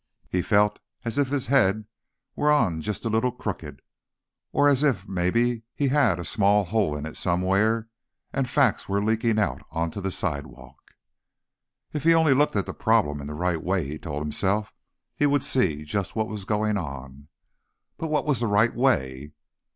[0.31, 1.85] He felt as if his head
[2.35, 3.83] were on just a little crooked.
[4.51, 7.87] Or as if, maybe, he had a small hole in it somewhere
[8.33, 10.93] and facts were leaking out onto the sidewalk.
[11.93, 14.73] If he only looked at the problem in the right way, he told himself,
[15.15, 17.27] he would see just what was going on.
[17.97, 19.33] But what was the right way?